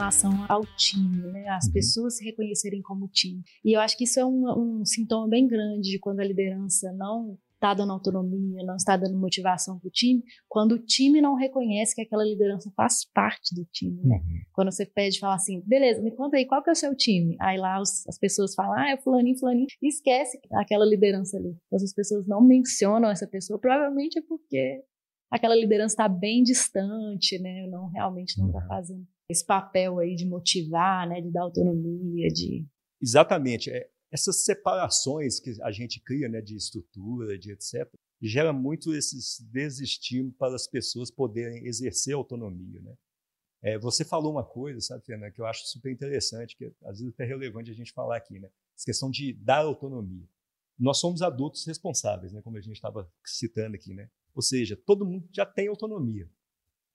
[0.00, 1.48] relação ao time, né?
[1.48, 1.72] As uhum.
[1.72, 3.42] pessoas se reconhecerem como time.
[3.64, 6.90] E eu acho que isso é um, um sintoma bem grande de quando a liderança
[6.92, 11.34] não está dando autonomia, não está dando motivação para o time, quando o time não
[11.34, 14.16] reconhece que aquela liderança faz parte do time, né?
[14.16, 14.40] Uhum.
[14.54, 17.36] Quando você pede, fala assim, beleza, me conta aí, qual que é o seu time?
[17.38, 21.54] Aí lá os, as pessoas falam, ah, é fulaninho, fulaninho, e esquece aquela liderança ali.
[21.66, 24.82] Então, as pessoas não mencionam essa pessoa, provavelmente é porque
[25.30, 27.66] aquela liderança está bem distante, né?
[27.66, 28.68] Não realmente não está uhum.
[28.68, 31.20] fazendo esse papel aí de motivar, né?
[31.20, 32.66] De dar autonomia, de
[33.00, 33.70] exatamente.
[33.70, 36.40] É, essas separações que a gente cria, né?
[36.40, 37.88] De estrutura, de etc.
[38.20, 42.94] Gera muito esses desestímulos para as pessoas poderem exercer autonomia, né?
[43.62, 47.14] É, você falou uma coisa, sabe, Fernanda, que eu acho super interessante, que às vezes
[47.18, 48.48] é relevante a gente falar aqui, né?
[48.74, 50.26] Essa questão de dar autonomia.
[50.78, 52.40] Nós somos adultos responsáveis, né?
[52.40, 54.10] Como a gente estava citando aqui, né?
[54.34, 56.28] Ou seja, todo mundo já tem autonomia.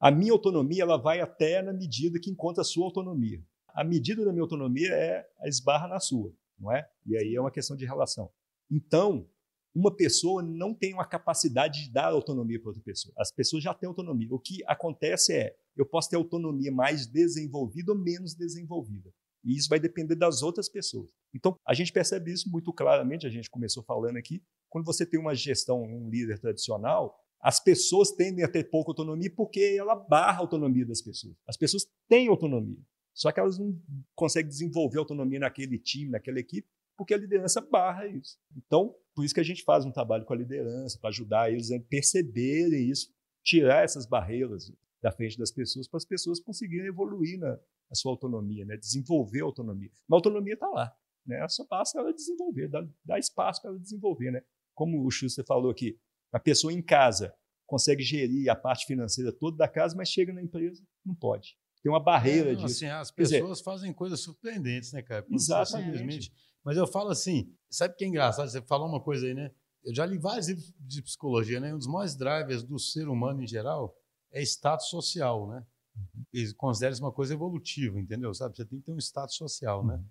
[0.00, 3.42] A minha autonomia ela vai até na medida que encontra a sua autonomia.
[3.68, 6.88] A medida da minha autonomia é a esbarra na sua, não é?
[7.04, 8.30] E aí é uma questão de relação.
[8.70, 9.28] Então,
[9.74, 13.14] uma pessoa não tem uma capacidade de dar autonomia para outra pessoa.
[13.18, 14.28] As pessoas já têm autonomia.
[14.30, 19.12] O que acontece é, eu posso ter autonomia mais desenvolvida ou menos desenvolvida.
[19.44, 21.10] E isso vai depender das outras pessoas.
[21.34, 25.18] Então, a gente percebe isso muito claramente, a gente começou falando aqui, quando você tem
[25.18, 30.38] uma gestão, um líder tradicional, as pessoas tendem a ter pouca autonomia porque ela barra
[30.38, 31.36] a autonomia das pessoas.
[31.46, 32.82] As pessoas têm autonomia,
[33.14, 33.80] só que elas não
[34.14, 38.38] conseguem desenvolver autonomia naquele time, naquela equipe, porque a liderança barra isso.
[38.56, 41.70] Então, por isso que a gente faz um trabalho com a liderança, para ajudar eles
[41.70, 43.12] a perceberem isso,
[43.44, 47.58] tirar essas barreiras da frente das pessoas, para as pessoas conseguirem evoluir na,
[47.92, 48.76] sua autonomia, né?
[48.76, 49.90] desenvolver a autonomia.
[50.08, 50.92] Mas a autonomia está lá.
[51.24, 51.46] Né?
[51.48, 54.32] Só basta ela desenvolver, dar, dar espaço para ela desenvolver.
[54.32, 54.42] Né?
[54.74, 55.98] Como o Schuster falou aqui,
[56.32, 57.34] a pessoa em casa
[57.66, 61.56] consegue gerir a parte financeira toda da casa, mas chega na empresa, não pode.
[61.82, 62.76] Tem uma barreira é, não, disso.
[62.76, 65.24] Assim, as pessoas dizer, fazem coisas surpreendentes, né, cara?
[65.30, 66.32] Exatamente.
[66.64, 68.48] Mas eu falo assim, sabe o que é engraçado?
[68.48, 69.50] Você falou uma coisa aí, né?
[69.84, 71.74] Eu já li vários livros de psicologia, né?
[71.74, 73.96] Um dos maiores drivers do ser humano em geral
[74.32, 75.64] é status social, né?
[75.96, 76.24] Uhum.
[76.32, 78.34] Eles consideram isso uma coisa evolutiva, entendeu?
[78.34, 78.56] Sabe?
[78.56, 79.94] Você tem que ter um status social, né?
[79.94, 80.04] Uhum.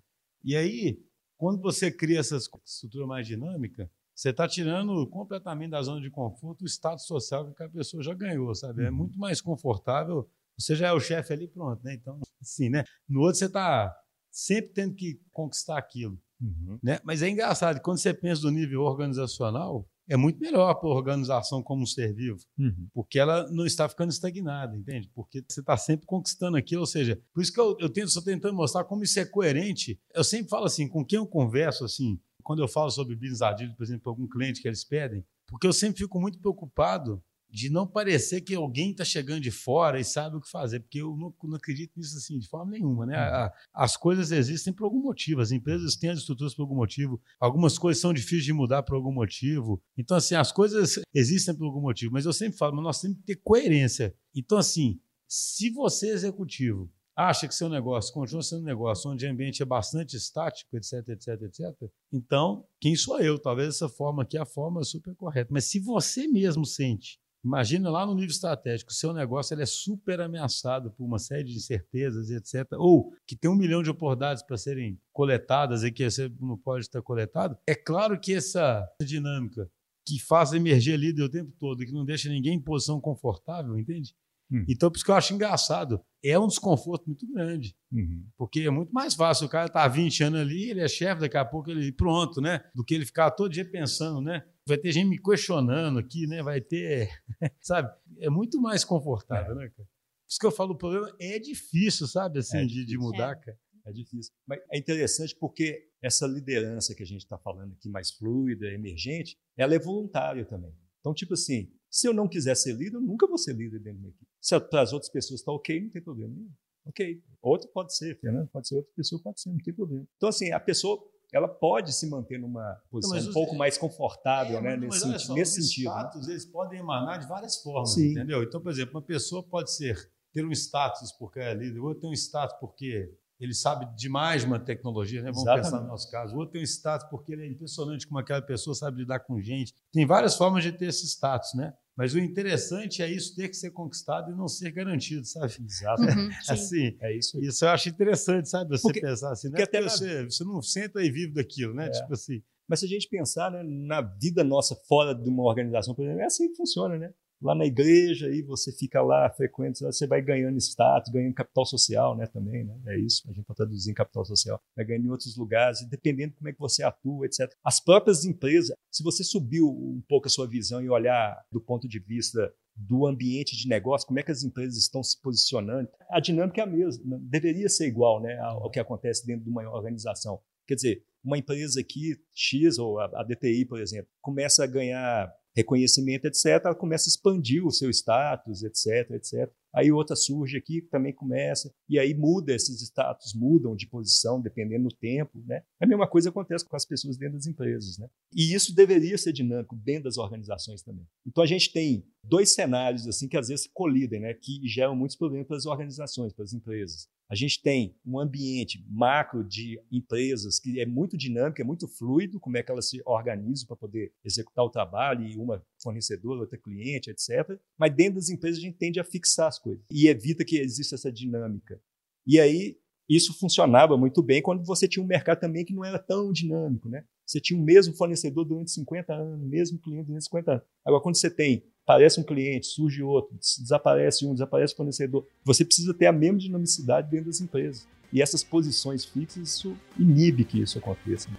[0.43, 0.99] E aí,
[1.37, 6.63] quando você cria essa estrutura mais dinâmica, você está tirando completamente da zona de conforto
[6.63, 8.83] o status social que a pessoa já ganhou, sabe?
[8.83, 8.95] É uhum.
[8.95, 10.27] muito mais confortável.
[10.57, 11.93] Você já é o chefe ali, pronto, né?
[11.93, 12.83] Então, assim, né?
[13.07, 13.95] No outro, você está
[14.31, 16.19] sempre tendo que conquistar aquilo.
[16.41, 16.79] Uhum.
[16.81, 16.99] Né?
[17.03, 21.61] Mas é engraçado, quando você pensa do nível organizacional, é muito melhor para a organização
[21.61, 22.87] como um ser vivo, uhum.
[22.95, 25.11] porque ela não está ficando estagnada, entende?
[25.13, 28.55] Porque você está sempre conquistando aquilo, ou seja, por isso que eu, eu estou tentando
[28.55, 29.99] mostrar como isso é coerente.
[30.15, 33.75] Eu sempre falo assim, com quem eu converso, assim, quando eu falo sobre business agility,
[33.75, 37.69] por exemplo, para algum cliente que eles pedem, porque eu sempre fico muito preocupado de
[37.69, 41.17] não parecer que alguém está chegando de fora e sabe o que fazer, porque eu
[41.17, 43.05] não, não acredito nisso assim de forma nenhuma.
[43.05, 43.17] Né?
[43.17, 43.49] Uhum.
[43.73, 47.77] as coisas existem por algum motivo, as empresas têm as estruturas por algum motivo, algumas
[47.77, 49.83] coisas são difíceis de mudar por algum motivo.
[49.97, 53.17] Então, assim, as coisas existem por algum motivo, mas eu sempre falo, mas nós temos
[53.17, 54.15] que ter coerência.
[54.33, 59.31] Então, assim, se você, executivo, acha que seu negócio continua sendo um negócio onde o
[59.31, 63.39] ambiente é bastante estático, etc, etc, etc, então, quem sou eu?
[63.39, 65.49] Talvez essa forma aqui é a forma super correta.
[65.51, 70.19] Mas se você mesmo sente Imagina lá no nível estratégico, seu negócio ele é super
[70.19, 72.73] ameaçado por uma série de incertezas, etc.
[72.73, 76.81] Ou que tem um milhão de oportunidades para serem coletadas e que você não pode
[76.85, 77.57] estar coletado.
[77.65, 79.69] É claro que essa dinâmica
[80.05, 84.13] que faz emerger líder o tempo todo que não deixa ninguém em posição confortável, entende?
[84.51, 84.65] Hum.
[84.67, 86.01] Então, por isso que eu acho engraçado.
[86.23, 87.75] É um desconforto muito grande.
[87.91, 88.25] Uhum.
[88.37, 91.21] Porque é muito mais fácil o cara estar tá 20 anos ali, ele é chefe,
[91.21, 92.61] daqui a pouco ele pronto, né?
[92.73, 94.43] Do que ele ficar todo dia pensando, né?
[94.65, 96.41] Vai ter gente me questionando aqui, né?
[96.41, 97.09] Vai ter.
[97.61, 97.89] Sabe?
[98.19, 99.55] É muito mais confortável, é.
[99.55, 99.87] né, cara?
[99.87, 102.39] Por isso que eu falo, o problema é difícil, sabe?
[102.39, 102.85] Assim, é difícil.
[102.85, 103.35] De, de, mudar, é.
[103.35, 103.57] cara.
[103.85, 104.33] É difícil.
[104.45, 109.37] Mas é interessante porque essa liderança que a gente está falando aqui, mais fluida, emergente,
[109.55, 110.75] ela é voluntária também.
[110.99, 114.01] Então, tipo assim, se eu não quiser ser líder, eu nunca vou ser líder dentro
[114.01, 114.27] da equipe.
[114.41, 116.51] Se para as outras pessoas está ok, não tem problema nenhum.
[116.85, 117.21] Ok.
[117.41, 120.07] Outro pode ser, Fernando pode ser, outra pessoa pode ser, não tem problema.
[120.15, 121.03] Então, assim, a pessoa
[121.33, 124.77] ela pode se manter numa posição não, um pouco mais confortável, é, né?
[124.77, 125.89] Nesse, só, nesse sentido.
[125.89, 126.01] Os né?
[126.01, 126.33] status, né?
[126.33, 128.11] eles podem emanar de várias formas, Sim.
[128.11, 128.43] entendeu?
[128.43, 132.07] Então, por exemplo, uma pessoa pode ser ter um status porque é líder, ou ter
[132.07, 135.31] um status porque ele sabe demais uma tecnologia, né?
[135.31, 135.65] Vamos Exatamente.
[135.65, 136.35] pensar no nosso caso.
[136.35, 139.39] O outro tem um status porque ele é impressionante como aquela pessoa sabe lidar com
[139.39, 139.73] gente.
[139.91, 141.73] Tem várias formas de ter esse status, né?
[141.95, 145.53] Mas o interessante é isso ter que ser conquistado e não ser garantido, sabe?
[145.63, 146.03] Exato.
[146.03, 147.39] Uhum, assim, é isso.
[147.41, 148.69] Isso eu acho interessante, sabe?
[148.69, 149.57] Você porque, pensar assim, né?
[149.57, 151.87] Porque até você, você não senta e vive daquilo, né?
[151.87, 151.89] É.
[151.89, 152.41] Tipo assim.
[152.67, 156.21] Mas se a gente pensar né, na vida nossa fora de uma organização, por exemplo,
[156.21, 157.13] é assim que funciona, né?
[157.41, 162.15] Lá na igreja, aí você fica lá, frequente, você vai ganhando status, ganhando capital social,
[162.15, 162.75] né, também, né?
[162.87, 164.61] É isso, a gente pode traduzir em capital social.
[164.75, 167.51] Vai ganhando em outros lugares, dependendo de como é que você atua, etc.
[167.63, 171.87] As próprias empresas, se você subiu um pouco a sua visão e olhar do ponto
[171.87, 176.19] de vista do ambiente de negócio, como é que as empresas estão se posicionando, a
[176.19, 180.39] dinâmica é a mesma, deveria ser igual, né, ao que acontece dentro de uma organização.
[180.67, 186.27] Quer dizer, uma empresa aqui, X, ou a DTI, por exemplo, começa a ganhar reconhecimento,
[186.27, 189.51] etc., ela começa a expandir o seu status, etc., etc.
[189.73, 194.39] Aí outra surge aqui que também começa, e aí muda, esses status mudam de posição
[194.39, 195.63] dependendo do tempo, né?
[195.81, 198.07] A mesma coisa acontece com as pessoas dentro das empresas, né?
[198.33, 201.07] E isso deveria ser dinâmico dentro das organizações também.
[201.25, 204.33] Então a gente tem dois cenários assim que às vezes colidem, né?
[204.35, 207.09] Que geram muitos problemas para as organizações, para as empresas.
[207.29, 212.39] A gente tem um ambiente macro de empresas que é muito dinâmico, é muito fluido,
[212.39, 216.57] como é que elas se organizam para poder executar o trabalho, e uma fornecedora, outra
[216.57, 217.59] cliente, etc.
[217.77, 220.95] Mas dentro das empresas a gente tende a fixar as coisas e evita que exista
[220.95, 221.81] essa dinâmica.
[222.25, 222.77] E aí
[223.09, 226.89] isso funcionava muito bem quando você tinha um mercado também que não era tão dinâmico,
[226.89, 227.05] né?
[227.25, 230.63] Você tinha o mesmo fornecedor durante 50 anos, o mesmo cliente durante 50 anos.
[230.85, 235.25] Agora, quando você tem aparece um cliente, surge outro, desaparece um, desaparece o fornecedor.
[235.45, 237.87] Você precisa ter a mesma dinamicidade dentro das empresas.
[238.11, 241.29] E essas posições fixas, isso inibe que isso aconteça.